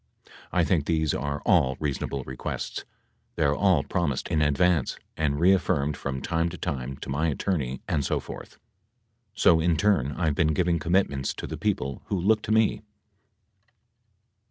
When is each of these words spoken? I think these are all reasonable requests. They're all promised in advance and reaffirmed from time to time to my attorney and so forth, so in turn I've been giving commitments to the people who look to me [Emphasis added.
I 0.51 0.63
think 0.63 0.87
these 0.87 1.13
are 1.13 1.43
all 1.45 1.77
reasonable 1.79 2.23
requests. 2.23 2.85
They're 3.35 3.53
all 3.53 3.83
promised 3.83 4.29
in 4.29 4.41
advance 4.41 4.97
and 5.15 5.39
reaffirmed 5.39 5.95
from 5.95 6.23
time 6.23 6.49
to 6.49 6.57
time 6.57 6.97
to 7.01 7.09
my 7.09 7.27
attorney 7.27 7.81
and 7.87 8.03
so 8.03 8.19
forth, 8.19 8.57
so 9.35 9.59
in 9.59 9.77
turn 9.77 10.13
I've 10.13 10.33
been 10.33 10.55
giving 10.55 10.79
commitments 10.79 11.35
to 11.35 11.45
the 11.45 11.55
people 11.55 12.01
who 12.05 12.19
look 12.19 12.41
to 12.41 12.51
me 12.51 12.69
[Emphasis 12.69 12.79
added. 12.79 12.85